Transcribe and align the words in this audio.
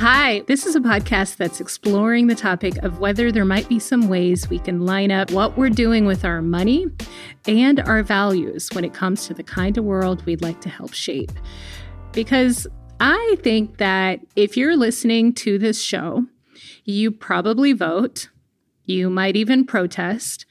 Hi, 0.00 0.44
this 0.46 0.64
is 0.64 0.76
a 0.76 0.80
podcast 0.80 1.38
that's 1.38 1.60
exploring 1.60 2.28
the 2.28 2.36
topic 2.36 2.76
of 2.84 3.00
whether 3.00 3.32
there 3.32 3.44
might 3.44 3.68
be 3.68 3.80
some 3.80 4.06
ways 4.06 4.48
we 4.48 4.60
can 4.60 4.86
line 4.86 5.10
up 5.10 5.32
what 5.32 5.58
we're 5.58 5.70
doing 5.70 6.06
with 6.06 6.24
our 6.24 6.40
money 6.40 6.86
and 7.48 7.80
our 7.80 8.04
values 8.04 8.68
when 8.74 8.84
it 8.84 8.94
comes 8.94 9.26
to 9.26 9.34
the 9.34 9.42
kind 9.42 9.76
of 9.76 9.82
world 9.82 10.24
we'd 10.24 10.40
like 10.40 10.60
to 10.60 10.68
help 10.68 10.92
shape. 10.92 11.32
Because 12.12 12.64
I 13.00 13.38
think 13.42 13.78
that 13.78 14.20
if 14.36 14.56
you're 14.56 14.76
listening 14.76 15.32
to 15.32 15.58
this 15.58 15.82
show, 15.82 16.26
you 16.84 17.10
probably 17.10 17.72
vote, 17.72 18.28
you 18.84 19.10
might 19.10 19.34
even 19.34 19.66
protest, 19.66 20.46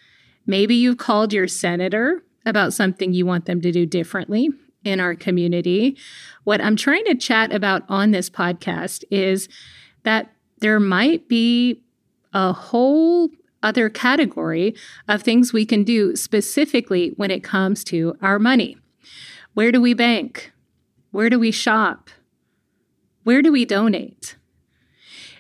maybe 0.46 0.76
you've 0.76 0.98
called 0.98 1.32
your 1.32 1.48
senator 1.48 2.22
about 2.46 2.74
something 2.74 3.14
you 3.14 3.26
want 3.26 3.46
them 3.46 3.62
to 3.62 3.72
do 3.72 3.86
differently 3.86 4.50
in 4.84 5.00
our 5.00 5.16
community. 5.16 5.98
What 6.44 6.62
I'm 6.62 6.76
trying 6.76 7.06
to 7.06 7.16
chat 7.16 7.54
about 7.54 7.84
on 7.90 8.12
this 8.12 8.30
podcast 8.30 9.04
is 9.12 9.50
that 10.04 10.32
there 10.60 10.80
might 10.80 11.28
be 11.28 11.84
a 12.34 12.54
whole 12.54 13.30
other 13.64 13.90
category 13.90 14.76
of 15.08 15.22
things 15.22 15.52
we 15.52 15.66
can 15.66 15.84
do 15.84 16.16
specifically 16.16 17.14
when 17.18 17.32
it 17.32 17.44
comes 17.44 17.84
to 17.86 18.16
our 18.22 18.40
money. 18.40 18.78
Where 19.54 19.72
do 19.72 19.82
we 19.82 19.94
bank? 19.94 20.52
Where 21.12 21.30
do 21.30 21.40
we 21.40 21.52
shop? 21.52 22.10
Where 23.24 23.42
do 23.42 23.52
we 23.52 23.66
donate? 23.66 24.38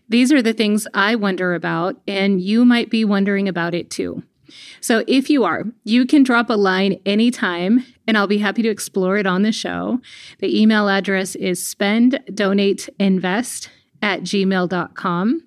These 0.09 0.31
are 0.31 0.41
the 0.41 0.53
things 0.53 0.87
I 0.93 1.15
wonder 1.15 1.53
about, 1.53 2.01
and 2.07 2.41
you 2.41 2.65
might 2.65 2.89
be 2.89 3.05
wondering 3.05 3.47
about 3.47 3.73
it 3.73 3.89
too. 3.89 4.23
So 4.81 5.03
if 5.07 5.29
you 5.29 5.43
are, 5.43 5.65
you 5.83 6.05
can 6.05 6.23
drop 6.23 6.49
a 6.49 6.53
line 6.53 6.99
anytime 7.05 7.85
and 8.07 8.17
I'll 8.17 8.27
be 8.27 8.37
happy 8.37 8.61
to 8.63 8.69
explore 8.69 9.17
it 9.17 9.27
on 9.27 9.41
the 9.43 9.51
show. 9.51 9.99
The 10.39 10.61
email 10.61 10.87
address 10.89 11.35
is 11.35 11.61
spenddonateinvest 11.61 13.67
at 14.01 14.21
gmail.com. 14.21 15.43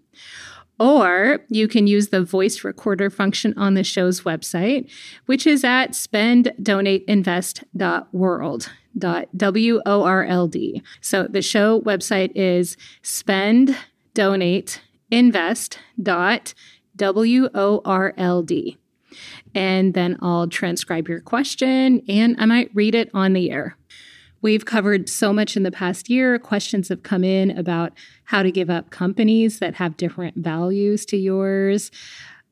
Or 0.78 1.40
you 1.48 1.66
can 1.68 1.86
use 1.86 2.08
the 2.08 2.22
voice 2.24 2.64
recorder 2.64 3.10
function 3.10 3.52
on 3.58 3.74
the 3.74 3.84
show's 3.84 4.22
website, 4.22 4.90
which 5.26 5.46
is 5.46 5.62
at 5.62 5.92
spenddonateinvest.world. 5.92 8.70
W 8.98 9.80
O 9.86 10.02
R 10.02 10.24
L 10.24 10.48
D. 10.48 10.82
So 11.00 11.28
the 11.28 11.42
show 11.42 11.80
website 11.82 12.32
is 12.34 12.76
spend 13.02 13.76
donate 14.14 14.80
invest 15.10 15.78
dot 16.02 16.54
W 16.96 17.48
O 17.54 17.82
R 17.84 18.14
L 18.16 18.42
D 18.42 18.76
and 19.54 19.94
then 19.94 20.16
I'll 20.20 20.48
transcribe 20.48 21.08
your 21.08 21.20
question 21.20 22.02
and 22.08 22.36
I 22.38 22.46
might 22.46 22.70
read 22.74 22.94
it 22.94 23.10
on 23.14 23.32
the 23.32 23.50
air. 23.50 23.76
We've 24.42 24.64
covered 24.64 25.08
so 25.08 25.32
much 25.32 25.56
in 25.56 25.64
the 25.64 25.70
past 25.70 26.08
year. 26.08 26.38
Questions 26.38 26.88
have 26.88 27.02
come 27.02 27.24
in 27.24 27.50
about 27.50 27.92
how 28.24 28.42
to 28.42 28.50
give 28.50 28.70
up 28.70 28.90
companies 28.90 29.58
that 29.58 29.74
have 29.74 29.98
different 29.98 30.36
values 30.36 31.04
to 31.06 31.16
yours, 31.18 31.90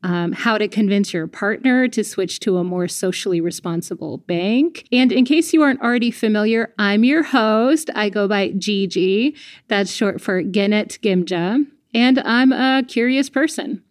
um, 0.03 0.33
how 0.33 0.59
to 0.59 0.69
convince 0.69 1.15
your 1.15 1.27
partner 1.27 1.89
to 1.89 2.05
switch 2.05 2.41
to 2.41 2.59
a 2.59 2.65
more 2.65 2.89
socially 2.89 3.41
responsible 3.41 4.19
bank. 4.19 4.87
And 4.93 5.11
in 5.11 5.25
case 5.25 5.53
you 5.53 5.63
aren't 5.63 5.81
already 5.81 6.11
familiar, 6.11 6.75
I'm 6.79 7.05
your 7.05 7.23
host. 7.23 7.91
I 7.95 8.11
go 8.11 8.29
by 8.29 8.51
Gigi. 8.51 9.35
That's 9.69 9.91
short 9.91 10.21
for 10.21 10.43
Genet 10.43 10.99
Gimja. 11.03 11.65
And 11.95 12.19
I'm 12.19 12.53
a 12.53 12.85
curious 12.87 13.31
person. 13.31 13.83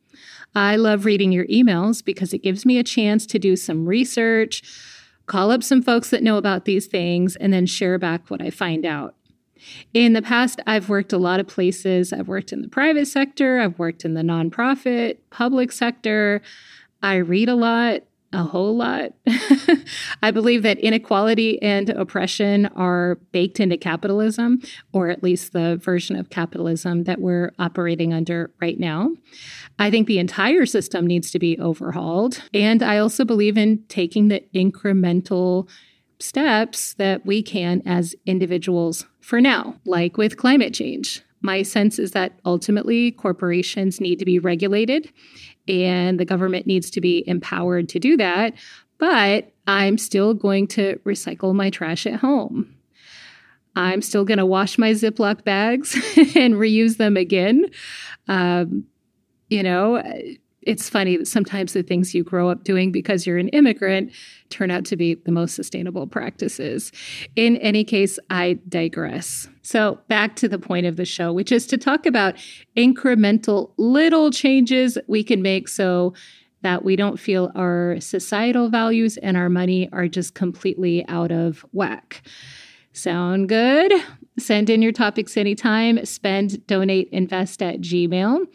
I 0.55 0.75
love 0.75 1.05
reading 1.05 1.31
your 1.31 1.45
emails 1.45 2.03
because 2.03 2.33
it 2.33 2.43
gives 2.43 2.65
me 2.65 2.77
a 2.77 2.83
chance 2.83 3.25
to 3.27 3.39
do 3.39 3.55
some 3.55 3.85
research, 3.85 4.63
call 5.25 5.51
up 5.51 5.63
some 5.63 5.81
folks 5.81 6.09
that 6.09 6.23
know 6.23 6.37
about 6.37 6.65
these 6.65 6.87
things, 6.87 7.35
and 7.35 7.53
then 7.53 7.65
share 7.65 7.97
back 7.99 8.29
what 8.29 8.41
I 8.41 8.49
find 8.49 8.85
out. 8.85 9.15
In 9.93 10.13
the 10.13 10.21
past, 10.21 10.61
I've 10.65 10.89
worked 10.89 11.13
a 11.13 11.17
lot 11.17 11.39
of 11.39 11.47
places. 11.47 12.13
I've 12.13 12.27
worked 12.27 12.53
in 12.53 12.61
the 12.61 12.69
private 12.69 13.07
sector, 13.07 13.59
I've 13.59 13.77
worked 13.77 14.05
in 14.05 14.13
the 14.13 14.21
nonprofit, 14.21 15.17
public 15.29 15.71
sector. 15.71 16.41
I 17.01 17.17
read 17.17 17.49
a 17.49 17.55
lot 17.55 18.01
a 18.33 18.43
whole 18.43 18.75
lot. 18.75 19.13
I 20.21 20.31
believe 20.31 20.63
that 20.63 20.79
inequality 20.79 21.61
and 21.61 21.89
oppression 21.89 22.65
are 22.67 23.15
baked 23.31 23.59
into 23.59 23.77
capitalism, 23.77 24.61
or 24.91 25.09
at 25.09 25.23
least 25.23 25.53
the 25.53 25.77
version 25.77 26.15
of 26.15 26.29
capitalism 26.29 27.05
that 27.05 27.21
we're 27.21 27.53
operating 27.57 28.13
under 28.13 28.51
right 28.59 28.79
now. 28.79 29.11
I 29.79 29.89
think 29.89 30.07
the 30.07 30.19
entire 30.19 30.65
system 30.65 31.07
needs 31.07 31.31
to 31.31 31.39
be 31.39 31.57
overhauled. 31.59 32.41
And 32.53 32.83
I 32.83 32.97
also 32.97 33.23
believe 33.23 33.57
in 33.57 33.83
taking 33.87 34.27
the 34.27 34.43
incremental 34.53 35.69
steps 36.19 36.95
that 36.95 37.25
we 37.25 37.41
can 37.43 37.81
as 37.85 38.15
individuals 38.25 39.05
for 39.21 39.39
now, 39.39 39.75
like 39.85 40.17
with 40.17 40.37
climate 40.37 40.73
change. 40.73 41.21
My 41.41 41.61
sense 41.61 41.99
is 41.99 42.11
that 42.11 42.39
ultimately 42.45 43.11
corporations 43.11 44.01
need 44.01 44.19
to 44.19 44.25
be 44.25 44.39
regulated 44.39 45.11
and 45.67 46.19
the 46.19 46.25
government 46.25 46.67
needs 46.67 46.89
to 46.91 47.01
be 47.01 47.23
empowered 47.27 47.89
to 47.89 47.99
do 47.99 48.17
that. 48.17 48.53
But 48.97 49.51
I'm 49.67 49.97
still 49.97 50.33
going 50.33 50.67
to 50.69 50.99
recycle 51.05 51.53
my 51.53 51.69
trash 51.69 52.05
at 52.07 52.15
home. 52.15 52.73
I'm 53.75 54.01
still 54.01 54.25
going 54.25 54.39
to 54.39 54.45
wash 54.45 54.77
my 54.77 54.91
Ziploc 54.91 55.43
bags 55.43 55.93
and 56.35 56.55
reuse 56.55 56.97
them 56.97 57.15
again. 57.15 57.67
Um, 58.27 58.85
you 59.49 59.61
know, 59.61 60.01
it's 60.67 60.89
funny 60.89 61.15
that 61.15 61.27
sometimes 61.27 61.71
the 61.71 61.81
things 61.81 62.13
you 62.13 62.25
grow 62.25 62.49
up 62.49 62.65
doing 62.65 62.91
because 62.91 63.25
you're 63.25 63.37
an 63.37 63.47
immigrant 63.49 64.11
turn 64.49 64.69
out 64.69 64.83
to 64.85 64.97
be 64.97 65.15
the 65.15 65.31
most 65.31 65.55
sustainable 65.55 66.05
practices. 66.05 66.91
In 67.37 67.55
any 67.57 67.85
case, 67.85 68.19
I 68.29 68.59
digress. 68.67 69.47
So, 69.61 69.99
back 70.09 70.35
to 70.37 70.49
the 70.49 70.59
point 70.59 70.85
of 70.85 70.97
the 70.97 71.05
show, 71.05 71.31
which 71.31 71.53
is 71.53 71.65
to 71.67 71.77
talk 71.77 72.05
about 72.05 72.35
incremental 72.75 73.71
little 73.77 74.29
changes 74.29 74.97
we 75.07 75.23
can 75.23 75.41
make 75.41 75.69
so 75.69 76.13
that 76.63 76.83
we 76.83 76.97
don't 76.97 77.17
feel 77.17 77.49
our 77.55 77.97
societal 78.01 78.69
values 78.69 79.15
and 79.17 79.37
our 79.37 79.49
money 79.49 79.87
are 79.93 80.07
just 80.09 80.33
completely 80.33 81.07
out 81.07 81.31
of 81.31 81.65
whack. 81.71 82.23
Sound 82.91 83.47
good? 83.47 83.93
Send 84.39 84.69
in 84.69 84.81
your 84.81 84.91
topics 84.91 85.37
anytime. 85.37 86.03
Spend, 86.03 86.65
donate, 86.67 87.09
invest 87.11 87.61
at 87.61 87.79
Gmail. 87.79 88.47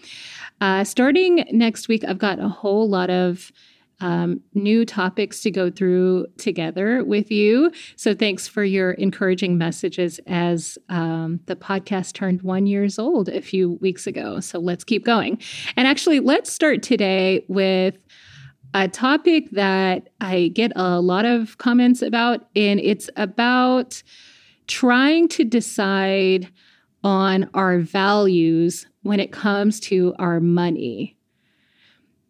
Uh, 0.62 0.84
starting 0.84 1.45
next 1.50 1.89
week, 1.89 2.05
I've 2.06 2.19
got 2.19 2.39
a 2.39 2.49
whole 2.49 2.89
lot 2.89 3.11
of 3.11 3.50
um, 3.99 4.41
new 4.55 4.84
topics 4.84 5.41
to 5.43 5.50
go 5.50 5.73
through 5.73 6.27
together 6.39 7.05
with 7.05 7.33
you. 7.33 7.73
So 7.97 8.15
thanks 8.15 8.47
for 8.47 8.62
your 8.62 8.93
encouraging 8.93 9.59
messages 9.59 10.21
as 10.28 10.78
um, 10.89 11.41
the 11.47 11.56
podcast 11.56 12.12
turned 12.12 12.43
one 12.43 12.69
years 12.69 12.97
old 12.97 13.28
a 13.28 13.43
few 13.43 13.73
weeks 13.81 14.06
ago. 14.06 14.39
So 14.39 14.61
let's 14.61 14.84
keep 14.84 15.05
going. 15.05 15.41
And 15.77 15.89
actually, 15.89 16.21
let's 16.21 16.53
start 16.53 16.81
today 16.81 17.44
with 17.49 17.99
a 18.73 18.87
topic 18.87 19.50
that 19.50 20.11
I 20.21 20.53
get 20.55 20.71
a 20.77 21.00
lot 21.00 21.25
of 21.25 21.59
comments 21.59 22.03
about, 22.03 22.47
and 22.55 22.79
it's 22.79 23.11
about 23.17 24.00
trying 24.69 25.27
to 25.31 25.43
decide 25.43 26.53
on 27.03 27.50
our 27.53 27.81
values 27.81 28.87
when 29.03 29.21
it 29.21 29.33
comes 29.33 29.81
to 29.81 30.15
our 30.19 30.41
money. 30.41 31.17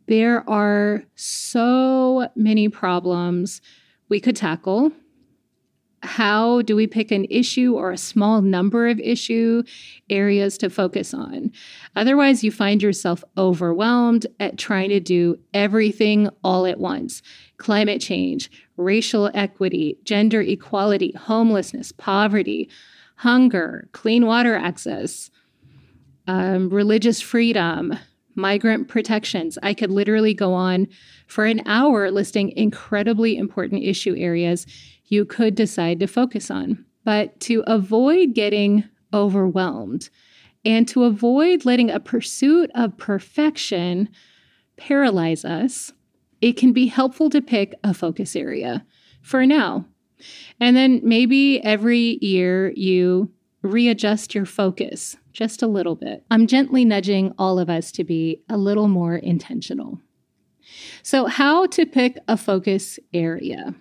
There 0.07 0.49
are 0.49 1.05
so 1.15 2.29
many 2.35 2.69
problems 2.69 3.61
we 4.09 4.21
could 4.21 4.37
tackle. 4.37 4.93
How 6.03 6.63
do 6.63 6.75
we 6.75 6.89
pick 6.89 7.13
an 7.13 7.27
issue 7.31 7.77
or 7.77 7.93
a 7.93 7.97
small 7.97 8.43
number 8.43 8.89
of 8.89 8.99
issue 8.99 9.63
areas 10.11 10.59
to 10.59 10.69
focus 10.69 11.15
on? 11.15 11.53
Otherwise, 11.95 12.43
you 12.43 12.51
find 12.51 12.83
yourself 12.83 13.23
overwhelmed 13.39 14.27
at 14.41 14.59
trying 14.59 14.89
to 14.89 14.99
do 14.99 15.39
everything 15.55 16.29
all 16.43 16.67
at 16.67 16.81
once 16.81 17.23
climate 17.59 18.01
change, 18.01 18.51
racial 18.77 19.31
equity, 19.35 19.97
gender 20.03 20.41
equality, 20.41 21.13
homelessness, 21.13 21.93
poverty, 21.93 22.69
hunger, 23.17 23.89
clean 23.93 24.27
water 24.27 24.57
access, 24.57 25.31
um, 26.27 26.69
religious 26.71 27.21
freedom, 27.21 27.99
migrant 28.35 28.89
protections. 28.89 29.59
I 29.63 29.75
could 29.75 29.91
literally 29.91 30.35
go 30.35 30.55
on 30.55 30.89
for 31.27 31.45
an 31.45 31.63
hour 31.67 32.11
listing 32.11 32.51
incredibly 32.57 33.37
important 33.37 33.83
issue 33.83 34.15
areas 34.17 34.67
you 35.07 35.25
could 35.25 35.55
decide 35.55 36.01
to 36.01 36.07
focus 36.07 36.51
on. 36.51 36.85
But 37.05 37.39
to 37.41 37.65
avoid 37.67 38.35
getting 38.35 38.85
overwhelmed 39.13 40.09
and 40.65 40.87
to 40.89 41.05
avoid 41.05 41.65
letting 41.65 41.91
a 41.91 42.01
pursuit 42.01 42.71
of 42.75 42.97
perfection 42.97 44.09
paralyze 44.77 45.45
us, 45.45 45.93
it 46.41 46.57
can 46.57 46.73
be 46.73 46.87
helpful 46.87 47.29
to 47.31 47.43
pick 47.43 47.75
a 47.85 47.93
focus 47.93 48.35
area 48.37 48.85
for 49.21 49.45
now. 49.45 49.87
And 50.61 50.77
then 50.77 51.01
maybe 51.03 51.63
every 51.63 52.19
year 52.21 52.73
you 52.77 53.31
readjust 53.63 54.35
your 54.35 54.47
focus 54.47 55.17
just 55.33 55.63
a 55.63 55.67
little 55.67 55.95
bit. 55.95 56.25
I'm 56.31 56.47
gently 56.47 56.85
nudging 56.85 57.33
all 57.39 57.59
of 57.59 57.71
us 57.71 57.91
to 57.93 58.05
be 58.05 58.43
a 58.49 58.57
little 58.57 58.89
more 58.89 59.17
intentional. 59.17 60.01
So, 61.03 61.27
how 61.27 61.67
to 61.67 61.87
pick 61.87 62.19
a 62.29 62.37
focus 62.37 62.99
area? 63.13 63.75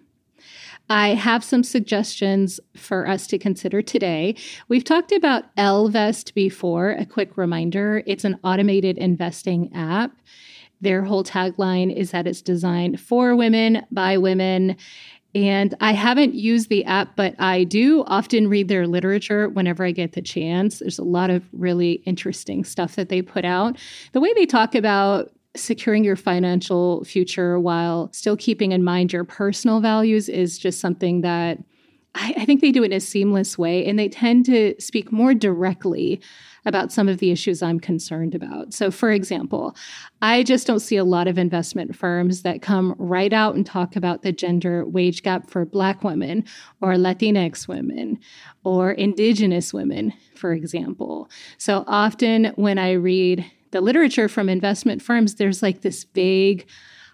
I 0.89 1.09
have 1.09 1.43
some 1.43 1.63
suggestions 1.63 2.59
for 2.75 3.07
us 3.07 3.25
to 3.27 3.37
consider 3.37 3.81
today. 3.81 4.35
We've 4.67 4.83
talked 4.83 5.13
about 5.13 5.55
Ellevest 5.55 6.33
before. 6.33 6.91
A 6.91 7.05
quick 7.05 7.37
reminder 7.37 8.03
it's 8.05 8.25
an 8.25 8.39
automated 8.43 8.97
investing 8.97 9.71
app. 9.73 10.11
Their 10.81 11.03
whole 11.03 11.23
tagline 11.23 11.95
is 11.95 12.11
that 12.11 12.27
it's 12.27 12.41
designed 12.41 12.99
for 12.99 13.35
women, 13.35 13.85
by 13.91 14.17
women. 14.17 14.75
And 15.33 15.75
I 15.79 15.93
haven't 15.93 16.35
used 16.35 16.69
the 16.69 16.83
app, 16.85 17.15
but 17.15 17.35
I 17.39 17.63
do 17.63 18.03
often 18.07 18.49
read 18.49 18.67
their 18.67 18.85
literature 18.85 19.47
whenever 19.49 19.85
I 19.85 19.91
get 19.91 20.13
the 20.13 20.21
chance. 20.21 20.79
There's 20.79 20.99
a 20.99 21.03
lot 21.03 21.29
of 21.29 21.43
really 21.53 21.93
interesting 22.05 22.65
stuff 22.65 22.95
that 22.95 23.09
they 23.09 23.21
put 23.21 23.45
out. 23.45 23.77
The 24.11 24.19
way 24.19 24.33
they 24.33 24.45
talk 24.45 24.75
about 24.75 25.31
securing 25.55 26.03
your 26.03 26.15
financial 26.15 27.03
future 27.03 27.59
while 27.59 28.09
still 28.13 28.37
keeping 28.37 28.71
in 28.71 28.83
mind 28.83 29.11
your 29.11 29.23
personal 29.23 29.81
values 29.81 30.29
is 30.29 30.57
just 30.57 30.79
something 30.79 31.21
that 31.21 31.59
I, 32.15 32.33
I, 32.37 32.45
think 32.45 32.61
they 32.61 32.71
do 32.71 32.83
in 32.83 32.93
a 32.93 32.99
seamless 32.99 33.57
way. 33.57 33.85
And 33.85 33.97
they 33.97 34.09
tend 34.09 34.45
to 34.45 34.75
speak 34.79 35.11
more 35.11 35.33
directly 35.33 36.21
about 36.65 36.91
some 36.91 37.07
of 37.07 37.17
the 37.17 37.31
issues 37.31 37.61
I'm 37.61 37.79
concerned 37.79 38.35
about. 38.35 38.73
So, 38.73 38.91
for 38.91 39.11
example, 39.11 39.75
I 40.21 40.43
just 40.43 40.67
don't 40.67 40.79
see 40.79 40.97
a 40.97 41.03
lot 41.03 41.27
of 41.27 41.37
investment 41.37 41.95
firms 41.95 42.43
that 42.43 42.61
come 42.61 42.95
right 42.97 43.33
out 43.33 43.55
and 43.55 43.65
talk 43.65 43.95
about 43.95 44.21
the 44.21 44.31
gender 44.31 44.85
wage 44.85 45.23
gap 45.23 45.49
for 45.49 45.65
Black 45.65 46.03
women 46.03 46.45
or 46.81 46.93
Latinx 46.93 47.67
women 47.67 48.19
or 48.63 48.91
Indigenous 48.91 49.73
women, 49.73 50.13
for 50.35 50.53
example. 50.53 51.29
So, 51.57 51.83
often 51.87 52.53
when 52.55 52.77
I 52.77 52.93
read 52.93 53.45
the 53.71 53.81
literature 53.81 54.27
from 54.27 54.49
investment 54.49 55.01
firms, 55.01 55.35
there's 55.35 55.63
like 55.63 55.81
this 55.81 56.03
vague, 56.13 56.67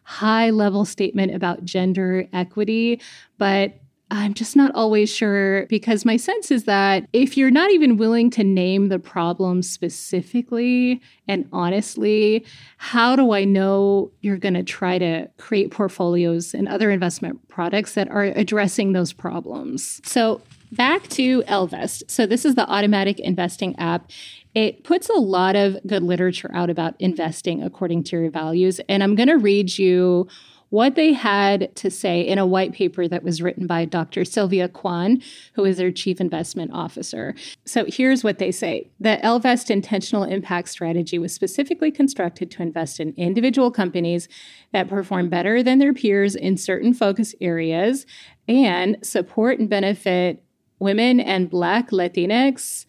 high 0.04 0.50
level 0.50 0.86
statement 0.86 1.34
about 1.34 1.64
gender 1.64 2.28
equity, 2.34 3.02
but 3.38 3.80
I'm 4.10 4.34
just 4.34 4.56
not 4.56 4.74
always 4.74 5.14
sure 5.14 5.66
because 5.66 6.06
my 6.06 6.16
sense 6.16 6.50
is 6.50 6.64
that 6.64 7.08
if 7.12 7.36
you're 7.36 7.52
not 7.52 7.72
even 7.72 7.98
willing 7.98 8.30
to 8.32 8.44
name 8.44 8.88
the 8.88 9.00
problem 9.00 9.62
specifically 9.62 11.02
and 11.28 11.48
honestly, 11.52 12.46
how 12.78 13.18
do 13.18 13.34
I 13.34 13.44
know 13.44 14.12
you're 14.22 14.38
going 14.38 14.54
to 14.54 14.64
try 14.64 14.98
to 14.98 15.28
create 15.38 15.72
portfolios 15.72 16.54
and 16.54 16.70
other 16.70 16.90
investment 16.90 17.46
products 17.50 17.96
that 17.96 18.10
are 18.10 18.24
addressing 18.24 18.94
those 18.94 19.12
problems? 19.12 20.00
So, 20.06 20.42
back 20.72 21.08
to 21.10 21.44
Ellevest. 21.44 22.10
So, 22.10 22.26
this 22.26 22.46
is 22.46 22.56
the 22.56 22.70
automatic 22.70 23.20
investing 23.20 23.78
app. 23.78 24.10
It 24.56 24.86
puts 24.86 25.10
a 25.10 25.20
lot 25.20 25.58
of 25.58 25.78
good 25.86 26.04
literature 26.04 26.50
out 26.54 26.70
about 26.70 26.96
investing 27.00 27.62
according 27.62 28.04
to 28.06 28.22
your 28.22 28.32
values. 28.32 28.80
And 28.88 29.04
I'm 29.04 29.16
going 29.16 29.28
to 29.28 29.38
read 29.38 29.78
you 29.78 30.28
what 30.70 30.96
they 30.96 31.14
had 31.14 31.74
to 31.76 31.90
say 31.90 32.22
in 32.22 32.38
a 32.38 32.46
white 32.46 32.74
paper 32.74 33.08
that 33.08 33.24
was 33.24 33.42
written 33.42 33.68
by 33.68 33.86
Dr. 33.86 34.26
Sylvia 34.26 34.68
Kwan, 34.68 35.22
who 35.54 35.64
is 35.64 35.78
their 35.78 35.92
chief 35.92 36.20
investment 36.20 36.72
officer. 36.74 37.36
So 37.66 37.86
here's 37.88 38.24
what 38.24 38.40
they 38.40 38.52
say 38.52 38.90
The 39.00 39.20
Ellevest 39.24 39.70
intentional 39.70 40.24
impact 40.24 40.70
strategy 40.70 41.18
was 41.18 41.34
specifically 41.34 41.92
constructed 41.92 42.52
to 42.52 42.62
invest 42.62 43.00
in 43.00 43.14
individual 43.16 43.72
companies 43.72 44.28
that 44.74 44.90
perform 44.90 45.30
better 45.30 45.64
than 45.64 45.80
their 45.80 45.94
peers 45.94 46.36
in 46.36 46.58
certain 46.58 46.94
focus 46.94 47.34
areas 47.40 48.06
and 48.48 48.98
support 49.02 49.60
and 49.60 49.70
benefit 49.70 50.44
women 50.80 51.20
and 51.20 51.50
Black 51.50 51.90
Latinx, 51.92 52.86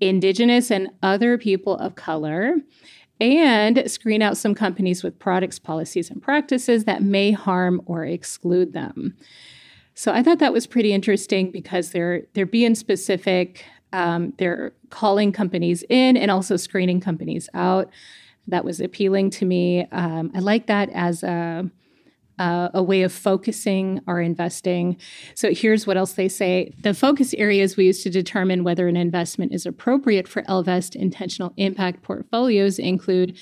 Indigenous, 0.00 0.70
and 0.70 0.90
other 1.02 1.38
people 1.38 1.76
of 1.76 1.94
color 1.94 2.56
and 3.20 3.88
screen 3.90 4.22
out 4.22 4.36
some 4.36 4.54
companies 4.54 5.02
with 5.02 5.18
products, 5.18 5.58
policies, 5.58 6.10
and 6.10 6.22
practices 6.22 6.84
that 6.84 7.02
may 7.02 7.32
harm 7.32 7.82
or 7.86 8.04
exclude 8.04 8.72
them. 8.72 9.16
So 9.94 10.12
I 10.12 10.22
thought 10.22 10.38
that 10.38 10.52
was 10.52 10.66
pretty 10.66 10.92
interesting 10.92 11.50
because 11.50 11.90
they're 11.90 12.22
they're 12.32 12.46
being 12.46 12.74
specific. 12.74 13.64
Um, 13.92 14.32
they're 14.38 14.72
calling 14.88 15.32
companies 15.32 15.84
in 15.88 16.16
and 16.16 16.30
also 16.30 16.56
screening 16.56 17.00
companies 17.00 17.48
out. 17.54 17.90
That 18.48 18.64
was 18.64 18.80
appealing 18.80 19.30
to 19.30 19.44
me. 19.44 19.86
Um, 19.92 20.30
I 20.34 20.38
like 20.38 20.66
that 20.68 20.88
as 20.90 21.22
a 21.22 21.68
uh, 22.40 22.70
a 22.72 22.82
way 22.82 23.02
of 23.02 23.12
focusing 23.12 24.00
our 24.08 24.20
investing. 24.20 24.96
So 25.34 25.52
here's 25.52 25.86
what 25.86 25.98
else 25.98 26.14
they 26.14 26.28
say. 26.28 26.72
The 26.80 26.94
focus 26.94 27.34
areas 27.34 27.76
we 27.76 27.84
use 27.84 28.02
to 28.02 28.10
determine 28.10 28.64
whether 28.64 28.88
an 28.88 28.96
investment 28.96 29.52
is 29.52 29.66
appropriate 29.66 30.26
for 30.26 30.42
Ellevest 30.44 30.96
intentional 30.96 31.52
impact 31.58 32.02
portfolios 32.02 32.78
include 32.78 33.36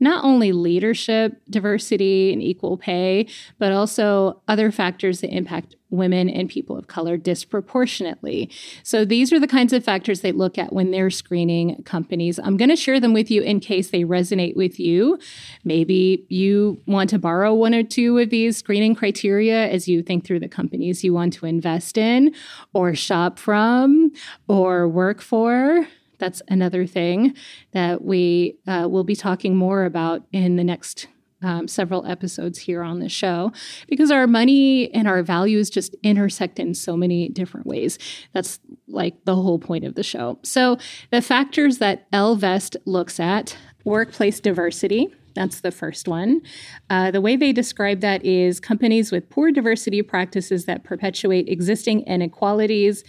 not 0.00 0.24
only 0.24 0.52
leadership, 0.52 1.40
diversity, 1.48 2.32
and 2.32 2.42
equal 2.42 2.76
pay, 2.76 3.26
but 3.58 3.72
also 3.72 4.40
other 4.48 4.70
factors 4.70 5.20
that 5.20 5.30
impact 5.30 5.76
women 5.94 6.28
and 6.28 6.48
people 6.48 6.76
of 6.76 6.86
color 6.86 7.16
disproportionately. 7.16 8.50
So 8.82 9.04
these 9.04 9.32
are 9.32 9.38
the 9.38 9.46
kinds 9.46 9.72
of 9.72 9.84
factors 9.84 10.20
they 10.20 10.32
look 10.32 10.58
at 10.58 10.72
when 10.72 10.90
they're 10.90 11.10
screening 11.10 11.82
companies. 11.84 12.38
I'm 12.38 12.56
going 12.56 12.70
to 12.70 12.76
share 12.76 13.00
them 13.00 13.12
with 13.12 13.30
you 13.30 13.42
in 13.42 13.60
case 13.60 13.90
they 13.90 14.02
resonate 14.02 14.56
with 14.56 14.80
you. 14.80 15.18
Maybe 15.62 16.26
you 16.28 16.80
want 16.86 17.10
to 17.10 17.18
borrow 17.18 17.54
one 17.54 17.74
or 17.74 17.82
two 17.82 18.18
of 18.18 18.30
these 18.30 18.56
screening 18.56 18.94
criteria 18.94 19.68
as 19.68 19.88
you 19.88 20.02
think 20.02 20.26
through 20.26 20.40
the 20.40 20.48
companies 20.48 21.04
you 21.04 21.14
want 21.14 21.32
to 21.34 21.46
invest 21.46 21.96
in 21.96 22.34
or 22.72 22.94
shop 22.94 23.38
from 23.38 24.12
or 24.48 24.88
work 24.88 25.20
for. 25.20 25.86
That's 26.18 26.42
another 26.48 26.86
thing 26.86 27.34
that 27.72 28.02
we 28.02 28.56
uh, 28.66 28.88
will 28.90 29.04
be 29.04 29.16
talking 29.16 29.56
more 29.56 29.84
about 29.84 30.24
in 30.32 30.56
the 30.56 30.64
next 30.64 31.08
um, 31.44 31.68
several 31.68 32.06
episodes 32.06 32.58
here 32.58 32.82
on 32.82 33.00
the 33.00 33.08
show 33.08 33.52
because 33.86 34.10
our 34.10 34.26
money 34.26 34.92
and 34.94 35.06
our 35.06 35.22
values 35.22 35.68
just 35.68 35.94
intersect 36.02 36.58
in 36.58 36.74
so 36.74 36.96
many 36.96 37.28
different 37.28 37.66
ways. 37.66 37.98
That's 38.32 38.58
like 38.88 39.24
the 39.24 39.36
whole 39.36 39.58
point 39.58 39.84
of 39.84 39.94
the 39.94 40.02
show. 40.02 40.38
So, 40.42 40.78
the 41.10 41.20
factors 41.20 41.78
that 41.78 42.10
Ellevest 42.12 42.76
looks 42.86 43.20
at 43.20 43.56
workplace 43.84 44.40
diversity. 44.40 45.14
That's 45.34 45.60
the 45.60 45.72
first 45.72 46.06
one. 46.06 46.42
Uh, 46.88 47.10
the 47.10 47.20
way 47.20 47.36
they 47.36 47.52
describe 47.52 48.00
that 48.00 48.24
is 48.24 48.60
companies 48.60 49.10
with 49.10 49.30
poor 49.30 49.50
diversity 49.50 50.00
practices 50.00 50.64
that 50.66 50.84
perpetuate 50.84 51.48
existing 51.48 52.02
inequalities 52.02 53.02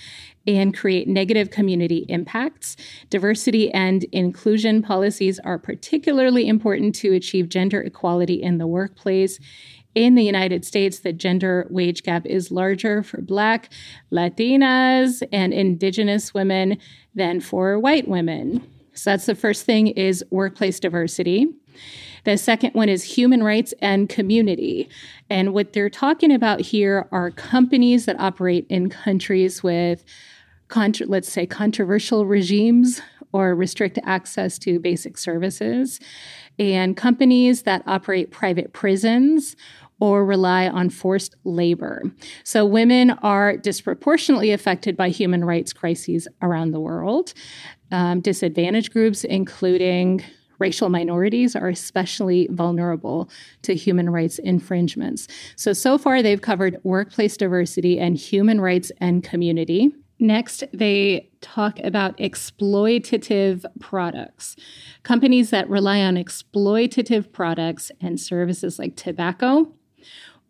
and 0.48 0.76
create 0.76 1.08
negative 1.08 1.50
community 1.50 2.06
impacts. 2.10 2.78
Diversity 3.10 3.72
and 3.72 4.04
inclusion 4.06 4.82
policies 4.82 5.40
are 5.40 5.60
particularly 5.60 6.48
important 6.48 6.96
to 6.96 7.14
achieve 7.14 7.50
gender 7.50 7.82
equality 7.82 8.42
in 8.42 8.58
the 8.58 8.68
workplace. 8.68 9.40
In 9.94 10.16
the 10.16 10.24
United 10.24 10.66
States, 10.66 11.00
the 11.00 11.14
gender 11.14 11.68
wage 11.70 12.04
gap 12.04 12.26
is 12.26 12.52
larger 12.52 13.02
for 13.02 13.22
Black, 13.22 13.72
Latinas, 14.12 15.24
and 15.32 15.54
Indigenous 15.54 16.34
women 16.34 16.78
than 17.14 17.40
for 17.40 17.80
white 17.80 18.08
women. 18.08 18.68
So 18.94 19.12
that's 19.12 19.26
the 19.26 19.36
first 19.36 19.66
thing 19.66 19.88
is 19.88 20.24
workplace 20.32 20.80
diversity. 20.80 21.48
The 22.26 22.38
second 22.38 22.74
one 22.74 22.90
is 22.90 23.04
human 23.04 23.44
rights 23.44 23.74
and 23.82 24.10
community. 24.10 24.90
And 25.30 25.54
what 25.54 25.74
they're 25.74 25.90
talking 25.90 26.32
about 26.32 26.60
here 26.60 27.08
are 27.12 27.32
companies 27.32 28.06
that 28.06 28.20
operate 28.20 28.66
in 28.70 28.90
countries 28.90 29.64
with 29.64 30.04
contra- 30.68 31.06
let's 31.08 31.32
say, 31.32 31.46
controversial 31.46 32.26
regimes 32.26 33.02
or 33.32 33.54
restrict 33.54 34.00
access 34.04 34.58
to 34.60 34.80
basic 34.80 35.18
services, 35.18 36.00
and 36.58 36.96
companies 36.96 37.64
that 37.64 37.84
operate 37.86 38.32
private 38.32 38.72
prisons 38.74 39.56
or 40.00 40.26
rely 40.26 40.68
on 40.68 40.90
forced 40.90 41.36
labor. 41.44 42.02
So, 42.44 42.66
women 42.66 43.12
are 43.12 43.58
disproportionately 43.58 44.52
affected 44.52 44.98
by 44.98 45.10
human 45.10 45.44
rights 45.44 45.74
crises 45.74 46.28
around 46.42 46.72
the 46.72 46.80
world. 46.80 47.34
Um, 47.92 48.20
disadvantaged 48.22 48.92
groups, 48.92 49.24
including 49.24 50.24
racial 50.60 50.90
minorities, 50.90 51.56
are 51.56 51.70
especially 51.70 52.48
vulnerable 52.52 53.30
to 53.64 53.76
human 53.76 54.10
rights 54.10 54.40
infringements. 54.40 55.28
So, 55.56 55.74
so 55.74 55.98
far, 55.98 56.22
they've 56.22 56.42
covered 56.42 56.80
workplace 56.84 57.38
diversity 57.38 58.00
and 58.00 58.18
human 58.18 58.62
rights 58.62 58.92
and 59.00 59.24
community. 59.24 59.92
Next, 60.18 60.64
they 60.72 61.30
talk 61.42 61.80
about 61.84 62.18
exploitative 62.18 63.66
products. 63.80 64.56
Companies 65.04 65.50
that 65.50 65.70
rely 65.70 66.02
on 66.02 66.16
exploitative 66.16 67.32
products 67.34 67.92
and 68.00 68.20
services 68.20 68.80
like 68.80 68.96
tobacco, 68.96 69.72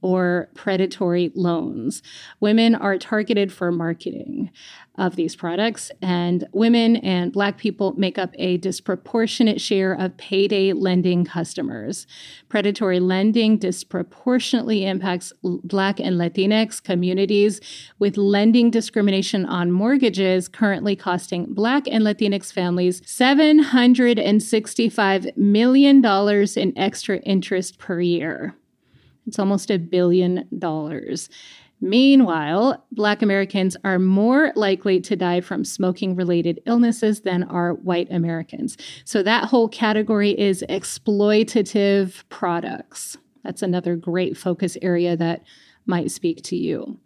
or 0.01 0.49
predatory 0.53 1.31
loans. 1.35 2.01
Women 2.39 2.75
are 2.75 2.97
targeted 2.97 3.51
for 3.51 3.71
marketing 3.71 4.51
of 4.97 5.15
these 5.15 5.35
products, 5.35 5.91
and 6.01 6.47
women 6.53 6.95
and 6.97 7.33
Black 7.33 7.57
people 7.57 7.93
make 7.97 8.17
up 8.17 8.31
a 8.35 8.57
disproportionate 8.57 9.59
share 9.59 9.93
of 9.93 10.15
payday 10.17 10.73
lending 10.73 11.25
customers. 11.25 12.07
Predatory 12.47 12.99
lending 12.99 13.57
disproportionately 13.57 14.85
impacts 14.85 15.33
Black 15.43 15.99
and 15.99 16.17
Latinx 16.17 16.81
communities, 16.81 17.59
with 17.99 18.15
lending 18.15 18.71
discrimination 18.71 19.45
on 19.45 19.71
mortgages 19.71 20.47
currently 20.47 20.95
costing 20.95 21.53
Black 21.53 21.87
and 21.87 22.03
Latinx 22.03 22.53
families 22.53 23.01
$765 23.01 25.35
million 25.35 26.05
in 26.55 26.77
extra 26.77 27.17
interest 27.17 27.79
per 27.79 27.99
year. 27.99 28.55
It's 29.27 29.39
almost 29.39 29.71
a 29.71 29.77
billion 29.77 30.47
dollars. 30.57 31.29
Meanwhile, 31.81 32.85
Black 32.91 33.21
Americans 33.21 33.75
are 33.83 33.99
more 33.99 34.53
likely 34.55 35.01
to 35.01 35.15
die 35.15 35.41
from 35.41 35.65
smoking 35.65 36.15
related 36.15 36.61
illnesses 36.65 37.21
than 37.21 37.43
are 37.43 37.73
white 37.73 38.07
Americans. 38.11 38.77
So 39.03 39.21
that 39.23 39.45
whole 39.45 39.67
category 39.67 40.31
is 40.39 40.63
exploitative 40.69 42.23
products. 42.29 43.17
That's 43.43 43.61
another 43.61 43.95
great 43.95 44.37
focus 44.37 44.77
area 44.81 45.17
that 45.17 45.43
might 45.85 46.11
speak 46.11 46.41
to 46.43 46.55
you. 46.55 46.99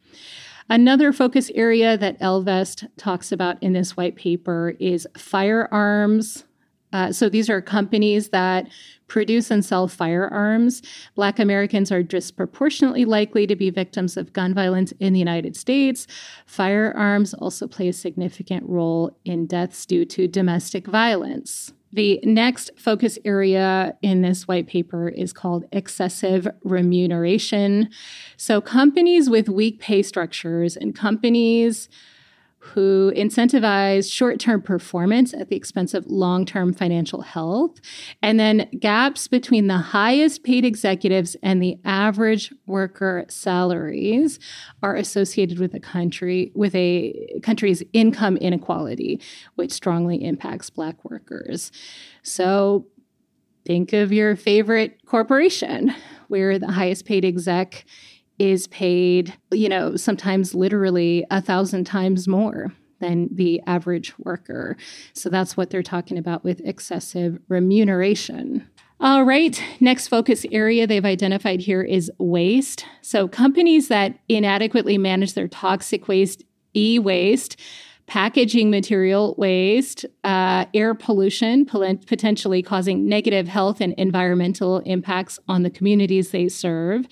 Another 0.69 1.11
focus 1.11 1.49
area 1.55 1.97
that 1.97 2.19
Ellevest 2.19 2.87
talks 2.95 3.31
about 3.31 3.61
in 3.61 3.73
this 3.73 3.97
white 3.97 4.15
paper 4.15 4.75
is 4.79 5.07
firearms. 5.17 6.45
Uh, 6.91 7.11
so 7.11 7.29
these 7.29 7.49
are 7.49 7.61
companies 7.61 8.29
that 8.29 8.67
produce 9.07 9.51
and 9.51 9.65
sell 9.65 9.87
firearms. 9.87 10.81
Black 11.15 11.39
Americans 11.39 11.91
are 11.91 12.03
disproportionately 12.03 13.05
likely 13.05 13.45
to 13.47 13.55
be 13.55 13.69
victims 13.69 14.17
of 14.17 14.33
gun 14.33 14.53
violence 14.53 14.93
in 14.99 15.13
the 15.13 15.19
United 15.19 15.55
States. 15.55 16.07
Firearms 16.45 17.33
also 17.33 17.67
play 17.67 17.87
a 17.87 17.93
significant 17.93 18.67
role 18.67 19.17
in 19.25 19.45
deaths 19.45 19.85
due 19.85 20.05
to 20.05 20.27
domestic 20.27 20.87
violence. 20.87 21.73
The 21.91 22.19
next 22.23 22.69
focus 22.77 23.17
area 23.25 23.97
in 24.03 24.21
this 24.21 24.47
white 24.47 24.67
paper 24.67 25.09
is 25.09 25.33
called 25.33 25.65
excessive 25.71 26.47
remuneration. 26.63 27.89
So, 28.37 28.61
companies 28.61 29.27
with 29.27 29.49
weak 29.49 29.79
pay 29.79 30.03
structures 30.03 30.77
and 30.77 30.95
companies 30.95 31.89
who 32.59 33.11
incentivize 33.15 34.11
short 34.11 34.39
term 34.39 34.61
performance 34.61 35.33
at 35.33 35.49
the 35.49 35.55
expense 35.55 35.93
of 35.93 36.05
long 36.07 36.45
term 36.45 36.73
financial 36.73 37.21
health. 37.21 37.79
And 38.21 38.39
then 38.39 38.69
gaps 38.77 39.27
between 39.27 39.67
the 39.67 39.77
highest 39.77 40.43
paid 40.43 40.65
executives 40.65 41.35
and 41.41 41.61
the 41.61 41.77
average 41.85 42.53
worker 42.65 43.25
salaries 43.29 44.39
are 44.83 44.95
associated 44.95 45.59
with 45.59 45.73
a 45.73 45.79
country 45.79 46.51
with 46.53 46.75
a 46.75 47.39
country's 47.43 47.81
income 47.93 48.35
inequality, 48.37 49.21
which 49.55 49.71
strongly 49.71 50.23
impacts 50.23 50.69
black 50.69 51.03
workers. 51.05 51.71
So 52.23 52.87
think 53.65 53.93
of 53.93 54.11
your 54.11 54.35
favorite 54.35 55.05
corporation 55.05 55.93
where 56.27 56.59
the 56.59 56.71
highest 56.71 57.05
paid 57.05 57.23
exec 57.23 57.85
is 58.39 58.67
paid, 58.67 59.37
you 59.51 59.69
know, 59.69 59.95
sometimes 59.95 60.55
literally 60.55 61.25
a 61.29 61.41
thousand 61.41 61.83
times 61.83 62.27
more 62.27 62.73
than 62.99 63.29
the 63.31 63.61
average 63.67 64.17
worker. 64.19 64.77
So 65.13 65.29
that's 65.29 65.55
what 65.55 65.69
they're 65.69 65.83
talking 65.83 66.17
about 66.17 66.43
with 66.43 66.61
excessive 66.61 67.39
remuneration. 67.47 68.67
All 69.01 69.23
right, 69.23 69.61
next 69.79 70.09
focus 70.09 70.45
area 70.51 70.85
they've 70.85 71.05
identified 71.05 71.61
here 71.61 71.81
is 71.81 72.11
waste. 72.17 72.85
So 73.01 73.29
companies 73.29 73.87
that 73.87 74.19
inadequately 74.27 74.97
manage 74.97 75.33
their 75.35 75.47
toxic 75.47 76.09
waste, 76.09 76.43
e 76.75 76.99
waste, 76.99 77.57
packaging 78.07 78.69
material 78.69 79.35
waste, 79.37 80.05
uh, 80.25 80.65
air 80.73 80.93
pollution, 80.95 81.65
potentially 81.65 82.61
causing 82.61 83.07
negative 83.07 83.47
health 83.47 83.79
and 83.79 83.93
environmental 83.93 84.79
impacts 84.79 85.39
on 85.47 85.63
the 85.63 85.69
communities 85.69 86.31
they 86.31 86.49
serve 86.49 87.05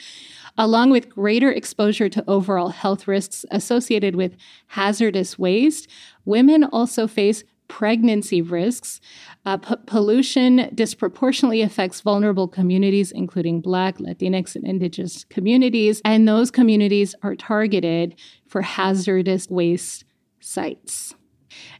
along 0.58 0.90
with 0.90 1.10
greater 1.10 1.52
exposure 1.52 2.10
to 2.10 2.24
overall 2.28 2.70
health 2.70 3.08
risks 3.08 3.46
associated 3.52 4.16
with 4.16 4.36
hazardous 4.68 5.38
waste, 5.38 5.88
women 6.26 6.64
also 6.64 7.08
face 7.08 7.44
pregnancy 7.68 8.42
risks. 8.42 9.02
Uh, 9.46 9.58
p- 9.58 9.76
pollution 9.86 10.70
disproportionately 10.74 11.62
affects 11.62 12.02
vulnerable 12.02 12.48
communities, 12.48 13.12
including 13.12 13.62
Black, 13.62 13.98
Latinx, 13.98 14.56
and 14.56 14.66
Indigenous 14.66 15.26
communities, 15.26 16.02
and 16.06 16.28
those 16.28 16.50
communities 16.50 17.14
are 17.24 17.36
targeted 17.36 18.16
for 18.48 18.62
hazardous 18.62 19.50
waste 19.50 20.06
sites. 20.40 21.14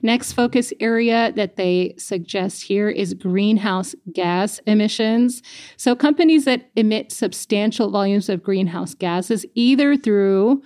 Next 0.02 0.34
focus 0.34 0.74
area 0.80 1.32
that 1.36 1.56
they 1.56 1.96
suggest 1.98 2.64
here 2.64 2.90
is 2.90 3.14
greenhouse 3.14 3.96
gas 4.14 4.60
emissions. 4.68 5.42
So, 5.76 5.96
companies 5.96 6.46
that 6.46 6.70
emit 6.76 7.12
substantial 7.12 7.90
volumes 7.90 8.30
of 8.30 8.44
greenhouse 8.44 8.94
gases, 8.94 9.46
either 9.56 9.96
through 9.96 10.62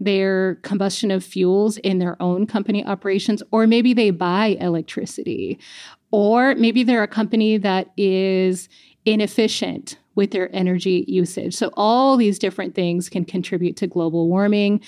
their 0.00 0.56
combustion 0.56 1.10
of 1.10 1.24
fuels 1.24 1.76
in 1.78 1.98
their 1.98 2.20
own 2.20 2.46
company 2.46 2.84
operations, 2.84 3.42
or 3.52 3.66
maybe 3.66 3.94
they 3.94 4.10
buy 4.10 4.56
electricity, 4.60 5.58
or 6.10 6.54
maybe 6.56 6.82
they're 6.82 7.02
a 7.02 7.08
company 7.08 7.56
that 7.56 7.88
is 7.96 8.68
inefficient 9.04 9.98
with 10.14 10.30
their 10.30 10.54
energy 10.54 11.04
usage. 11.08 11.54
So, 11.54 11.70
all 11.74 12.16
these 12.16 12.38
different 12.38 12.74
things 12.74 13.08
can 13.08 13.24
contribute 13.24 13.76
to 13.78 13.86
global 13.86 14.28
warming 14.28 14.80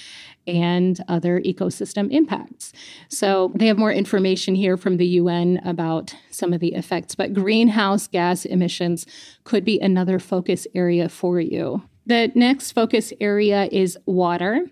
and 0.46 1.02
other 1.08 1.40
ecosystem 1.40 2.10
impacts. 2.12 2.72
So, 3.08 3.52
they 3.54 3.66
have 3.66 3.78
more 3.78 3.92
information 3.92 4.54
here 4.54 4.76
from 4.76 4.98
the 4.98 5.06
UN 5.06 5.60
about 5.64 6.14
some 6.30 6.52
of 6.52 6.60
the 6.60 6.74
effects, 6.74 7.14
but 7.14 7.32
greenhouse 7.32 8.06
gas 8.06 8.44
emissions 8.44 9.06
could 9.44 9.64
be 9.64 9.80
another 9.80 10.18
focus 10.18 10.66
area 10.74 11.08
for 11.08 11.40
you. 11.40 11.82
The 12.06 12.30
next 12.34 12.72
focus 12.72 13.14
area 13.18 13.66
is 13.72 13.96
water. 14.04 14.66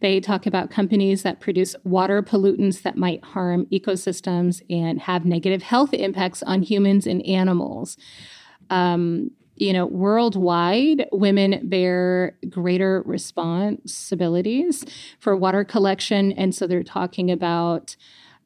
They 0.00 0.18
talk 0.18 0.46
about 0.46 0.70
companies 0.70 1.22
that 1.22 1.38
produce 1.38 1.76
water 1.84 2.22
pollutants 2.22 2.80
that 2.82 2.96
might 2.96 3.22
harm 3.22 3.66
ecosystems 3.66 4.62
and 4.70 4.98
have 5.00 5.26
negative 5.26 5.62
health 5.62 5.92
impacts 5.92 6.42
on 6.42 6.62
humans 6.62 7.06
and 7.06 7.24
animals. 7.26 7.98
Um, 8.70 9.32
you 9.56 9.74
know, 9.74 9.84
worldwide, 9.84 11.06
women 11.12 11.60
bear 11.68 12.34
greater 12.48 13.02
responsibilities 13.04 14.86
for 15.18 15.36
water 15.36 15.64
collection. 15.64 16.32
And 16.32 16.54
so 16.54 16.66
they're 16.66 16.82
talking 16.82 17.30
about 17.30 17.94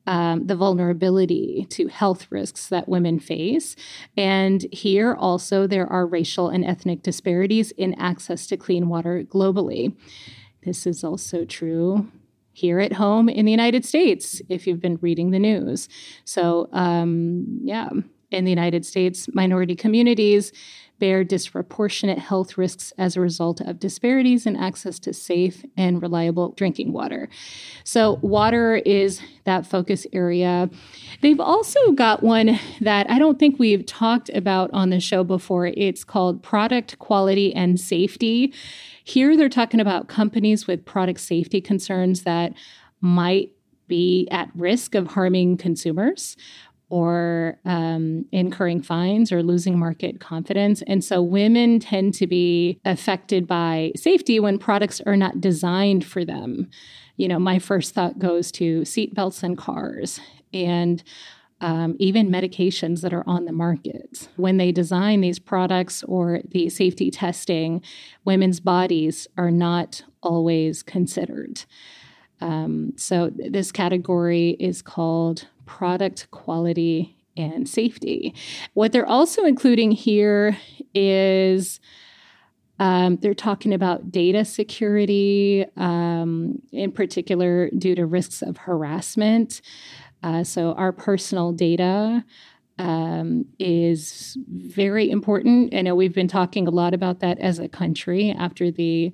um, 0.09 0.47
the 0.49 0.57
vulnerability 0.57 1.67
to 1.71 1.87
health 1.87 2.27
risks 2.31 2.69
that 2.69 2.89
women 2.89 3.21
face. 3.21 3.77
And 4.17 4.67
here 4.73 5.15
also, 5.15 5.69
there 5.69 5.87
are 5.87 6.05
racial 6.05 6.49
and 6.49 6.65
ethnic 6.65 7.03
disparities 7.03 7.71
in 7.71 7.95
access 7.95 8.47
to 8.49 8.57
clean 8.57 8.89
water 8.89 9.23
globally. 9.23 9.95
This 10.65 10.87
is 10.87 11.05
also 11.05 11.45
true 11.45 12.11
here 12.53 12.81
at 12.81 12.95
home 12.95 13.29
in 13.29 13.45
the 13.47 13.53
United 13.53 13.85
States, 13.85 14.43
if 14.49 14.67
you've 14.67 14.81
been 14.81 14.99
reading 15.01 15.31
the 15.31 15.39
news. 15.39 15.89
So, 16.25 16.69
um, 16.73 17.61
yeah, 17.63 17.89
in 18.31 18.45
the 18.45 18.51
United 18.51 18.85
States, 18.85 19.29
minority 19.35 19.75
communities 19.75 20.53
bear 20.99 21.25
disproportionate 21.25 22.19
health 22.19 22.57
risks 22.57 22.93
as 22.99 23.17
a 23.17 23.21
result 23.21 23.61
of 23.61 23.79
disparities 23.79 24.47
in 24.47 24.57
access 24.57 24.99
to 25.01 25.13
safe 25.13 25.65
and 25.77 26.01
reliable 26.01 26.53
drinking 26.53 26.93
water. 26.93 27.29
So, 27.83 28.19
water 28.23 28.77
is 28.77 29.21
that 29.45 29.67
focus 29.67 30.07
area. 30.13 30.71
They've 31.21 31.41
also 31.41 31.93
got 31.93 32.23
one 32.23 32.59
that 32.81 33.11
I 33.11 33.19
don't 33.19 33.39
think 33.39 33.59
we've 33.59 33.85
talked 33.85 34.31
about 34.31 34.71
on 34.73 34.91
the 34.91 35.01
show 35.01 35.25
before. 35.25 35.67
It's 35.67 36.05
called 36.05 36.43
product 36.43 36.99
quality 36.99 37.55
and 37.55 37.79
safety. 37.79 38.53
Here, 39.03 39.37
they're 39.37 39.49
talking 39.49 39.81
about 39.81 40.09
companies 40.09 40.67
with 40.67 40.85
product 40.85 41.21
safety 41.21 41.61
concerns 41.61 42.23
that 42.23 42.55
might 43.01 43.51
be 43.87 44.27
at 44.31 44.49
risk 44.55 44.95
of 44.95 45.09
harming 45.09 45.59
consumers 45.59 46.37
or 46.95 47.59
um, 47.65 48.25
incurring 48.31 48.81
fines 48.81 49.33
or 49.33 49.43
losing 49.43 49.77
market 49.77 50.21
confidence. 50.21 50.81
And 50.87 51.03
so 51.03 51.21
women 51.21 51.81
tend 51.81 52.15
to 52.15 52.27
be 52.29 52.79
affected 52.85 53.49
by 53.49 53.91
safety 53.97 54.39
when 54.39 54.61
products 54.61 55.01
are 55.05 55.17
not 55.17 55.41
designed 55.41 56.05
for 56.05 56.25
them. 56.25 56.71
You 57.17 57.27
know, 57.27 57.41
my 57.41 57.59
first 57.59 57.95
thought 57.95 58.21
goes 58.21 58.53
to 58.53 58.83
seatbelts 58.83 59.43
and 59.43 59.59
cars 59.59 60.21
and 60.53 61.03
um, 61.61 61.97
even 61.99 62.31
medications 62.31 63.01
that 63.01 63.13
are 63.13 63.29
on 63.29 63.45
the 63.47 63.53
market. 63.53 64.29
When 64.37 64.59
they 64.59 64.71
design 64.71 65.21
these 65.21 65.41
products 65.41 66.05
or 66.05 66.43
the 66.49 66.69
safety 66.69 67.11
testing, 67.11 67.83
women's 68.25 68.61
bodies 68.61 69.27
are 69.37 69.51
not 69.51 70.05
always 70.23 70.85
considered. 70.85 71.65
Um, 72.41 72.93
so, 72.97 73.31
this 73.35 73.73
category 73.73 74.51
is 74.61 74.83
called 74.83 75.49
product 75.67 76.31
quality 76.31 77.17
and 77.37 77.69
safety. 77.69 78.35
What 78.75 78.93
they're 78.93 79.07
also 79.07 79.45
including 79.45 79.91
here 79.93 80.57
is 80.95 81.81
um, 82.79 83.17
they're 83.17 83.35
talking 83.35 83.73
about 83.73 84.11
data 84.11 84.45
security, 84.45 85.65
um, 85.77 86.61
in 86.73 86.91
particular, 86.93 87.71
due 87.71 87.95
to 87.95 88.05
risks 88.05 88.43
of 88.43 88.57
harassment. 88.57 89.61
Uh, 90.23 90.43
so, 90.43 90.73
our 90.73 90.91
personal 90.91 91.53
data 91.53 92.25
um, 92.79 93.45
is 93.59 94.37
very 94.49 95.09
important. 95.11 95.75
I 95.75 95.83
know 95.83 95.95
we've 95.95 96.15
been 96.15 96.29
talking 96.29 96.67
a 96.67 96.73
lot 96.73 96.95
about 96.95 97.21
that 97.21 97.39
as 97.39 97.59
a 97.59 97.69
country 97.69 98.31
after 98.37 98.71
the 98.71 99.13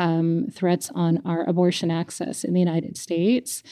um, 0.00 0.46
threats 0.50 0.90
on 0.94 1.20
our 1.26 1.48
abortion 1.48 1.90
access 1.90 2.42
in 2.42 2.54
the 2.54 2.58
United 2.58 2.96
States. 2.96 3.62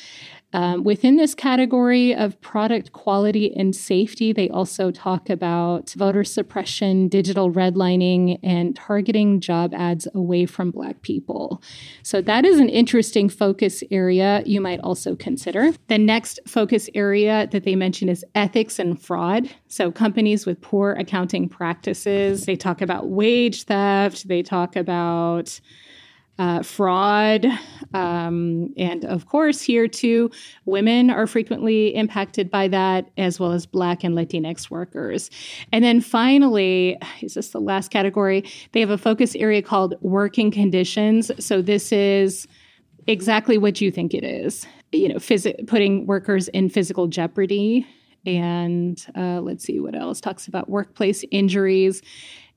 Um, 0.55 0.83
within 0.83 1.17
this 1.17 1.35
category 1.35 2.15
of 2.15 2.41
product 2.41 2.93
quality 2.93 3.55
and 3.55 3.77
safety, 3.77 4.33
they 4.33 4.49
also 4.49 4.91
talk 4.91 5.29
about 5.29 5.91
voter 5.91 6.25
suppression, 6.25 7.09
digital 7.09 7.51
redlining, 7.51 8.39
and 8.43 8.75
targeting 8.75 9.41
job 9.41 9.75
ads 9.75 10.09
away 10.15 10.47
from 10.47 10.71
Black 10.71 11.03
people. 11.03 11.63
So, 12.03 12.23
that 12.23 12.47
is 12.47 12.61
an 12.61 12.71
interesting 12.71 13.29
focus 13.29 13.83
area 13.91 14.43
you 14.47 14.63
might 14.63 14.81
also 14.81 15.17
consider. 15.17 15.73
The 15.89 15.99
next 15.99 16.41
focus 16.47 16.89
area 16.95 17.47
that 17.53 17.65
they 17.65 17.77
mention 17.77 18.09
is 18.09 18.25
ethics 18.35 18.79
and 18.79 19.01
fraud. 19.01 19.51
So, 19.67 19.91
companies 19.93 20.47
with 20.47 20.63
poor 20.63 20.93
accounting 20.93 21.51
practices, 21.51 22.47
they 22.47 22.57
talk 22.57 22.81
about 22.81 23.09
wage 23.09 23.65
theft, 23.65 24.29
they 24.29 24.43
talk 24.43 24.77
about 24.77 25.61
uh, 26.39 26.63
fraud. 26.63 27.47
Um, 27.95 28.73
and 28.77 29.05
of 29.05 29.27
course, 29.27 29.61
here 29.61 29.89
too, 29.89 30.31
women 30.67 31.11
are 31.11 31.27
frequently 31.27 31.95
impacted 31.95 32.51
by 32.51 32.69
that, 32.69 33.11
as 33.19 33.41
well 33.41 33.53
as 33.53 33.67
Black 33.67 34.05
and 34.05 34.15
Latinx 34.15 34.71
workers. 34.71 35.31
And 35.73 35.85
then 35.85 36.01
finally, 36.01 36.97
is 37.21 37.35
this 37.35 37.51
the 37.51 37.61
last 37.61 37.91
category? 37.91 38.45
They 38.73 38.81
have 38.81 38.91
a 38.91 38.99
focus 38.99 39.35
area 39.35 39.63
called 39.63 39.95
working 40.01 40.51
conditions. 40.51 41.31
So 41.45 41.61
this 41.61 41.93
is 41.93 42.47
exactly 43.07 43.59
what 43.59 43.81
you 43.81 43.91
think 43.91 44.15
it 44.15 44.25
is. 44.25 44.67
You 44.93 45.09
know, 45.09 45.17
phys- 45.17 45.67
putting 45.67 46.07
workers 46.07 46.49
in 46.49 46.69
physical 46.69 47.09
jeopardy. 47.09 47.87
And 48.27 49.05
uh, 49.17 49.41
let's 49.41 49.65
see 49.65 49.81
what 49.81 49.95
else 49.95 50.21
talks 50.21 50.49
about 50.49 50.69
workplace 50.69 51.25
injuries 51.31 52.03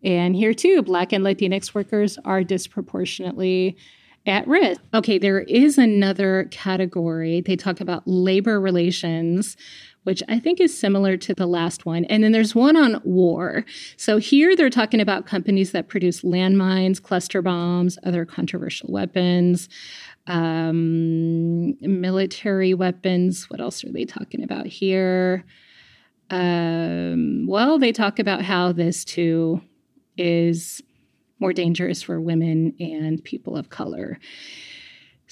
and 0.04 0.36
here 0.36 0.54
too, 0.54 0.82
Black 0.82 1.14
and 1.14 1.24
Latinx 1.24 1.74
workers 1.74 2.18
are 2.26 2.44
disproportionately 2.44 3.78
at 4.26 4.48
risk. 4.48 4.82
Okay, 4.94 5.18
there 5.18 5.42
is 5.42 5.78
another 5.78 6.48
category. 6.52 7.42
They 7.42 7.56
talk 7.56 7.82
about 7.82 8.08
labor 8.08 8.60
relations, 8.60 9.58
which 10.04 10.22
I 10.28 10.40
think 10.40 10.60
is 10.60 10.78
similar 10.78 11.18
to 11.18 11.34
the 11.34 11.48
last 11.48 11.86
one. 11.86 12.06
And 12.06 12.24
then 12.24 12.32
there's 12.32 12.56
one 12.56 12.76
on 12.76 13.02
war. 13.04 13.66
So 13.98 14.18
here 14.18 14.56
they're 14.56 14.70
talking 14.70 15.00
about 15.00 15.26
companies 15.26 15.72
that 15.72 15.88
produce 15.88 16.22
landmines, 16.22 17.02
cluster 17.02 17.42
bombs, 17.42 17.98
other 18.04 18.26
controversial 18.26 18.92
weapons, 18.92 19.70
um, 20.28 21.74
military 21.82 22.74
weapons. 22.74 23.50
What 23.50 23.60
else 23.60 23.84
are 23.84 23.92
they 23.92 24.06
talking 24.06 24.44
about 24.44 24.68
here? 24.68 25.46
Um, 26.30 27.46
well, 27.48 27.78
they 27.78 27.92
talk 27.92 28.20
about 28.20 28.44
how 28.44 28.72
this 28.72 29.04
too 29.04 29.62
is 30.18 30.82
more 31.40 31.54
dangerous 31.54 32.02
for 32.02 32.22
women 32.22 32.74
and 32.80 33.24
people 33.24 33.58
of 33.58 33.70
color. 33.70 34.20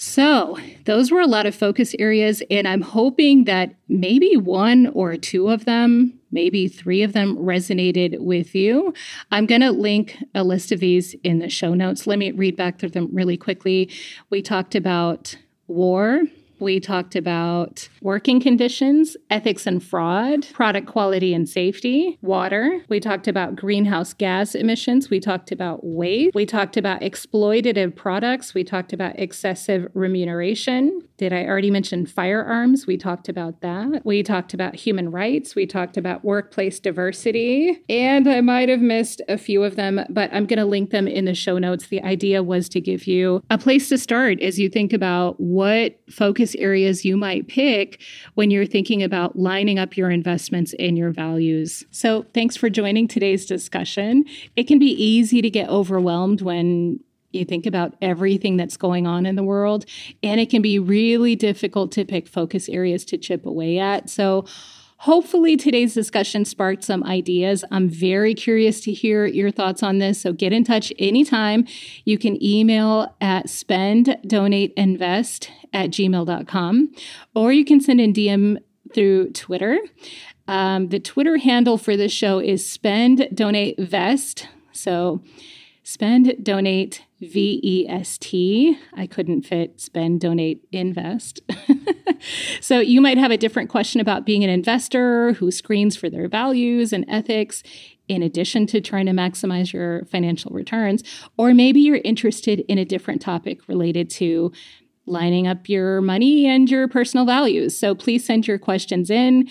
So, 0.01 0.57
those 0.85 1.11
were 1.11 1.19
a 1.19 1.27
lot 1.27 1.45
of 1.45 1.53
focus 1.53 1.93
areas, 1.99 2.41
and 2.49 2.65
I'm 2.65 2.81
hoping 2.81 3.43
that 3.43 3.75
maybe 3.89 4.37
one 4.37 4.87
or 4.87 5.17
two 5.17 5.49
of 5.49 5.65
them, 5.65 6.17
maybe 6.31 6.69
three 6.69 7.03
of 7.03 7.11
them 7.11 7.35
resonated 7.35 8.17
with 8.19 8.55
you. 8.55 8.93
I'm 9.29 9.45
going 9.45 9.59
to 9.59 9.71
link 9.71 10.15
a 10.33 10.45
list 10.45 10.71
of 10.71 10.79
these 10.79 11.15
in 11.25 11.39
the 11.39 11.49
show 11.49 11.73
notes. 11.73 12.07
Let 12.07 12.17
me 12.17 12.31
read 12.31 12.55
back 12.55 12.79
through 12.79 12.91
them 12.91 13.09
really 13.11 13.35
quickly. 13.35 13.89
We 14.29 14.41
talked 14.41 14.73
about 14.73 15.35
war, 15.67 16.21
we 16.59 16.79
talked 16.79 17.15
about 17.15 17.89
working 18.01 18.39
conditions, 18.39 19.15
ethics 19.29 19.65
and 19.65 19.83
fraud, 19.83 20.47
product 20.53 20.87
quality 20.87 21.33
and 21.33 21.47
safety, 21.47 22.17
water. 22.21 22.83
We 22.89 22.99
talked 22.99 23.27
about 23.27 23.55
greenhouse 23.55 24.13
gas 24.13 24.55
emissions. 24.55 25.09
We 25.09 25.19
talked 25.19 25.51
about 25.51 25.79
waste. 25.83 26.35
We 26.35 26.45
talked 26.45 26.77
about 26.77 27.01
exploitative 27.01 27.95
products. 27.95 28.53
We 28.53 28.63
talked 28.63 28.93
about 28.93 29.19
excessive 29.19 29.89
remuneration. 29.93 31.01
Did 31.17 31.33
I 31.33 31.43
already 31.45 31.69
mention 31.69 32.05
firearms? 32.05 32.87
We 32.87 32.97
talked 32.97 33.27
about 33.27 33.59
that. 33.59 34.05
We 34.05 34.23
talked 34.23 34.53
about 34.53 34.75
human 34.75 35.11
rights. 35.11 35.53
We 35.53 35.65
talked 35.65 35.97
about 35.97 36.23
workplace 36.23 36.79
diversity. 36.79 37.83
And 37.89 38.27
I 38.27 38.39
might 38.39 38.69
have 38.69 38.79
missed 38.79 39.21
a 39.27 39.37
few 39.37 39.63
of 39.63 39.75
them, 39.75 39.99
but 40.09 40.33
I'm 40.33 40.45
going 40.45 40.59
to 40.59 40.65
link 40.65 40.91
them 40.91 41.07
in 41.09 41.25
the 41.25 41.33
show 41.33 41.57
notes. 41.57 41.87
The 41.87 42.01
idea 42.03 42.41
was 42.41 42.69
to 42.69 42.79
give 42.79 43.05
you 43.05 43.43
a 43.49 43.57
place 43.57 43.89
to 43.89 43.97
start 43.97 44.41
as 44.41 44.59
you 44.59 44.69
think 44.69 44.93
about 44.93 45.39
what 45.39 45.99
focus 46.09 46.48
areas 46.55 47.05
you 47.05 47.17
might 47.17 47.47
pick 47.47 48.01
when 48.35 48.51
you're 48.51 48.65
thinking 48.65 49.03
about 49.03 49.37
lining 49.37 49.79
up 49.79 49.97
your 49.97 50.09
investments 50.09 50.73
and 50.79 50.97
your 50.97 51.11
values. 51.11 51.83
So, 51.91 52.25
thanks 52.33 52.55
for 52.55 52.69
joining 52.69 53.07
today's 53.07 53.45
discussion. 53.45 54.25
It 54.55 54.63
can 54.67 54.79
be 54.79 54.91
easy 54.91 55.41
to 55.41 55.49
get 55.49 55.69
overwhelmed 55.69 56.41
when 56.41 56.99
you 57.31 57.45
think 57.45 57.65
about 57.65 57.95
everything 58.01 58.57
that's 58.57 58.77
going 58.77 59.05
on 59.05 59.25
in 59.25 59.35
the 59.35 59.43
world, 59.43 59.85
and 60.23 60.39
it 60.39 60.49
can 60.49 60.61
be 60.61 60.79
really 60.79 61.35
difficult 61.35 61.91
to 61.91 62.05
pick 62.05 62.27
focus 62.27 62.67
areas 62.69 63.05
to 63.05 63.17
chip 63.17 63.45
away 63.45 63.77
at. 63.77 64.09
So, 64.09 64.45
hopefully, 64.99 65.57
today's 65.57 65.93
discussion 65.93 66.45
sparked 66.45 66.83
some 66.83 67.03
ideas. 67.03 67.65
I'm 67.71 67.89
very 67.89 68.33
curious 68.33 68.79
to 68.81 68.93
hear 68.93 69.25
your 69.25 69.51
thoughts 69.51 69.83
on 69.83 69.97
this. 69.97 70.21
So, 70.21 70.31
get 70.31 70.53
in 70.53 70.63
touch 70.63 70.93
anytime. 70.99 71.65
You 72.05 72.17
can 72.17 72.41
email 72.43 73.13
at 73.19 73.47
spenddonateInvest 73.47 75.49
at 75.73 75.89
gmail.com, 75.89 76.91
or 77.35 77.51
you 77.51 77.65
can 77.65 77.81
send 77.81 77.99
in 77.99 78.13
DM 78.13 78.57
through 78.93 79.31
Twitter. 79.31 79.79
Um, 80.47 80.89
the 80.89 80.99
Twitter 80.99 81.37
handle 81.37 81.77
for 81.77 81.95
this 81.95 82.11
show 82.11 82.39
is 82.39 82.67
Spend 82.67 83.29
Donate 83.33 83.79
Vest. 83.79 84.47
So, 84.71 85.21
spend, 85.83 86.43
donate, 86.43 87.03
V 87.21 87.59
E 87.63 87.87
S 87.89 88.17
T. 88.17 88.77
I 88.93 89.07
couldn't 89.07 89.43
fit 89.43 89.81
spend, 89.81 90.21
donate, 90.21 90.65
invest. 90.71 91.41
so 92.61 92.79
you 92.79 93.01
might 93.01 93.17
have 93.17 93.31
a 93.31 93.37
different 93.37 93.69
question 93.69 93.99
about 93.99 94.25
being 94.25 94.43
an 94.43 94.49
investor 94.49 95.33
who 95.33 95.51
screens 95.51 95.95
for 95.95 96.09
their 96.09 96.27
values 96.27 96.93
and 96.93 97.05
ethics 97.09 97.61
in 98.07 98.23
addition 98.23 98.65
to 98.67 98.81
trying 98.81 99.05
to 99.05 99.11
maximize 99.11 99.71
your 99.71 100.05
financial 100.05 100.51
returns. 100.51 101.03
Or 101.37 101.53
maybe 101.53 101.79
you're 101.79 102.01
interested 102.03 102.61
in 102.67 102.77
a 102.77 102.85
different 102.85 103.21
topic 103.21 103.67
related 103.67 104.09
to 104.11 104.51
lining 105.05 105.47
up 105.47 105.67
your 105.67 106.01
money 106.01 106.45
and 106.45 106.69
your 106.69 106.87
personal 106.87 107.25
values. 107.25 107.77
So 107.77 107.95
please 107.95 108.25
send 108.25 108.47
your 108.47 108.59
questions 108.59 109.09
in. 109.09 109.49